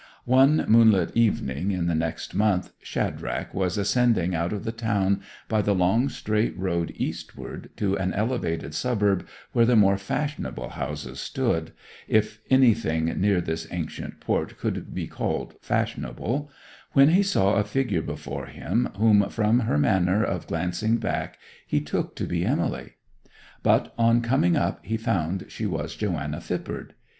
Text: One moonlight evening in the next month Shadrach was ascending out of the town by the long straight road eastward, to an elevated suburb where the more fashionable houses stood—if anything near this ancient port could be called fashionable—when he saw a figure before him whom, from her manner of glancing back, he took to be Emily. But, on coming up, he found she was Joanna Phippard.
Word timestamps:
One 0.25 0.65
moonlight 0.67 1.11
evening 1.13 1.69
in 1.69 1.85
the 1.85 1.93
next 1.93 2.33
month 2.33 2.73
Shadrach 2.81 3.53
was 3.53 3.77
ascending 3.77 4.33
out 4.33 4.51
of 4.51 4.63
the 4.63 4.71
town 4.71 5.21
by 5.47 5.61
the 5.61 5.75
long 5.75 6.09
straight 6.09 6.57
road 6.57 6.91
eastward, 6.95 7.69
to 7.77 7.95
an 7.99 8.11
elevated 8.13 8.73
suburb 8.73 9.27
where 9.51 9.67
the 9.67 9.75
more 9.75 9.99
fashionable 9.99 10.69
houses 10.69 11.19
stood—if 11.19 12.41
anything 12.49 13.05
near 13.21 13.41
this 13.41 13.67
ancient 13.69 14.19
port 14.19 14.57
could 14.57 14.91
be 14.95 15.05
called 15.05 15.53
fashionable—when 15.61 17.09
he 17.09 17.21
saw 17.21 17.53
a 17.57 17.63
figure 17.63 18.01
before 18.01 18.47
him 18.47 18.89
whom, 18.97 19.29
from 19.29 19.59
her 19.59 19.77
manner 19.77 20.23
of 20.23 20.47
glancing 20.47 20.97
back, 20.97 21.37
he 21.67 21.79
took 21.79 22.15
to 22.15 22.25
be 22.25 22.43
Emily. 22.43 22.93
But, 23.61 23.93
on 23.99 24.21
coming 24.21 24.57
up, 24.57 24.83
he 24.83 24.97
found 24.97 25.45
she 25.49 25.67
was 25.67 25.95
Joanna 25.95 26.41
Phippard. 26.41 26.93